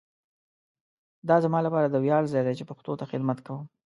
[1.27, 3.65] دا زما لپاره د ویاړ ځای دی چي پښتو ته خدمت کوؤم.